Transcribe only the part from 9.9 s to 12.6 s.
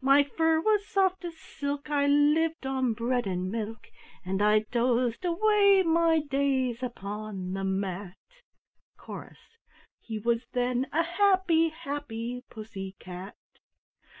("He was then a happy, happy